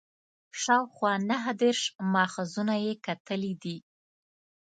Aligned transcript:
شاوخوا 0.61 1.13
نهه 1.29 1.51
دېرش 1.61 1.81
ماخذونه 2.13 2.75
یې 2.85 2.93
کتلي 3.05 3.53
دي. 3.63 3.77